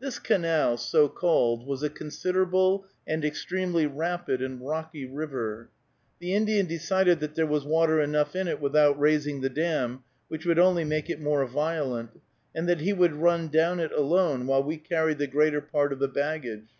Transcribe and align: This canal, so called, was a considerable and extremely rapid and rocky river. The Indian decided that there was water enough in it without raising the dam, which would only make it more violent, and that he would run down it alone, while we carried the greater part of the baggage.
This 0.00 0.18
canal, 0.18 0.78
so 0.78 1.08
called, 1.10 1.66
was 1.66 1.82
a 1.82 1.90
considerable 1.90 2.86
and 3.06 3.22
extremely 3.22 3.84
rapid 3.84 4.40
and 4.40 4.66
rocky 4.66 5.04
river. 5.04 5.68
The 6.20 6.32
Indian 6.32 6.64
decided 6.64 7.20
that 7.20 7.34
there 7.34 7.46
was 7.46 7.66
water 7.66 8.00
enough 8.00 8.34
in 8.34 8.48
it 8.48 8.62
without 8.62 8.98
raising 8.98 9.42
the 9.42 9.50
dam, 9.50 10.04
which 10.28 10.46
would 10.46 10.58
only 10.58 10.84
make 10.84 11.10
it 11.10 11.20
more 11.20 11.44
violent, 11.44 12.18
and 12.54 12.66
that 12.66 12.80
he 12.80 12.94
would 12.94 13.12
run 13.16 13.48
down 13.48 13.78
it 13.78 13.92
alone, 13.92 14.46
while 14.46 14.62
we 14.62 14.78
carried 14.78 15.18
the 15.18 15.26
greater 15.26 15.60
part 15.60 15.92
of 15.92 15.98
the 15.98 16.08
baggage. 16.08 16.70